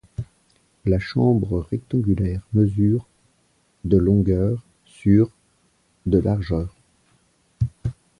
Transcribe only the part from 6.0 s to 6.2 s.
de